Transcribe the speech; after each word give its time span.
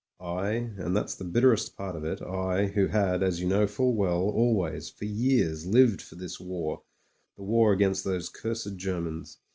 I, 0.19 0.69
and 0.79 0.95
that's 0.97 1.13
the 1.13 1.23
bitterest 1.23 1.77
part 1.77 1.95
of 1.95 2.03
it, 2.03 2.23
I, 2.23 2.65
who 2.73 2.87
had, 2.87 3.21
as 3.21 3.39
you 3.39 3.47
know 3.47 3.67
full 3.67 3.93
well, 3.93 4.21
always, 4.23 4.89
for 4.89 5.05
years, 5.05 5.67
lived 5.67 6.01
for 6.01 6.15
this 6.15 6.39
war, 6.39 6.81
the 7.37 7.43
war 7.43 7.71
against 7.71 8.03
those 8.03 8.27
cursed 8.27 8.77
Germans. 8.77 9.37